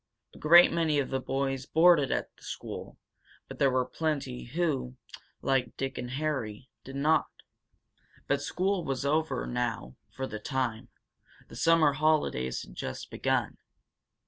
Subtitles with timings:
[0.33, 2.97] A great many of the boys boarded at the school,
[3.47, 4.95] but there were plenty who,
[5.43, 7.27] like Dick and Harry, did not.
[8.25, 10.89] But school was over now, for the time.
[11.49, 13.59] The summer holidays had just begun.